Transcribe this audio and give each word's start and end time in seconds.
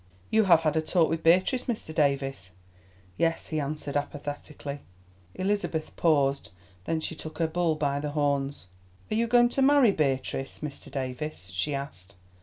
"You 0.31 0.45
have 0.45 0.61
had 0.61 0.75
a 0.75 0.81
talk 0.81 1.09
with 1.11 1.21
Beatrice, 1.21 1.65
Mr. 1.65 1.93
Davies?" 1.93 2.49
"Yes," 3.17 3.49
he 3.49 3.59
answered 3.59 3.95
apathetically. 3.95 4.79
Elizabeth 5.35 5.95
paused. 5.95 6.49
Then 6.85 6.99
she 6.99 7.13
took 7.13 7.37
her 7.37 7.45
bull 7.45 7.75
by 7.75 7.99
the 7.99 8.09
horns. 8.09 8.65
"Are 9.11 9.15
you 9.15 9.27
going 9.27 9.49
to 9.49 9.61
marry 9.61 9.91
Beatrice, 9.91 10.61
Mr. 10.63 10.89
Davies?" 10.91 11.51
she 11.53 11.75
asked. 11.75 12.15